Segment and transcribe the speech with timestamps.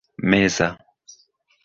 [0.31, 0.67] meza